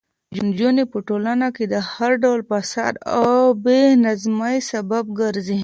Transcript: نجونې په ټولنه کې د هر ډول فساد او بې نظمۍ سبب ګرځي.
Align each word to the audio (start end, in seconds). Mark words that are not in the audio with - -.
نجونې 0.45 0.83
په 0.91 0.97
ټولنه 1.07 1.47
کې 1.55 1.65
د 1.73 1.75
هر 1.91 2.11
ډول 2.23 2.39
فساد 2.49 2.93
او 3.17 3.31
بې 3.63 3.81
نظمۍ 4.05 4.57
سبب 4.71 5.05
ګرځي. 5.19 5.59